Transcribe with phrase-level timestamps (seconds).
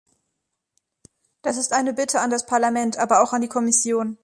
[1.43, 4.17] Das ist eine Bitte an das Parlament, aber auch an die Kommission.